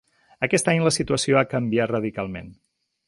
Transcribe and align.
Aquest 0.47 0.71
any 0.73 0.81
la 0.87 0.93
situació 0.95 1.37
ha 1.41 1.45
canviat 1.53 1.93
radicalment. 1.93 2.51